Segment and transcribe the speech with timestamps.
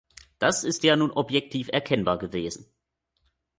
[0.39, 2.65] Das ist ja nun objektiv erkennbar gewesen.